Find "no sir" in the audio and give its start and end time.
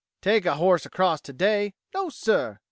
1.93-2.57